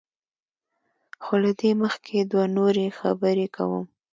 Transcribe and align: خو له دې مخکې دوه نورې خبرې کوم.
خو 1.23 1.33
له 1.43 1.51
دې 1.59 1.71
مخکې 1.83 2.17
دوه 2.31 2.45
نورې 2.57 2.87
خبرې 2.99 3.47
کوم. 3.55 3.85